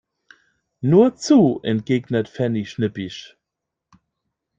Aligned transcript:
Nur 0.79 1.15
zu, 1.17 1.59
entgegnet 1.61 2.27
Fanny 2.27 2.65
schnippisch. 2.65 3.37